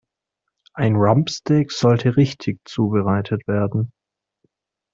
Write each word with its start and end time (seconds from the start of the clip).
Ein 0.73 0.95
Rumpsteak 0.95 1.71
sollte 1.71 2.17
richtig 2.17 2.59
zubereitet 2.67 3.47
werden. 3.47 3.91